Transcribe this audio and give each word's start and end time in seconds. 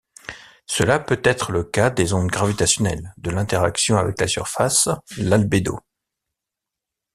Cela 0.65 0.97
peut-être 0.99 1.51
le 1.51 1.63
cas 1.63 1.91
des 1.91 2.13
ondes 2.13 2.25
gravitationnelles, 2.31 3.13
de 3.19 3.29
l'interaction 3.29 3.97
avec 3.97 4.19
la 4.19 4.27
surface, 4.27 4.89
l'albédo... 5.17 5.79